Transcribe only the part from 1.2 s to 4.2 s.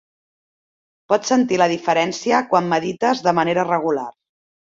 sentir la diferència quan medites de manera regular.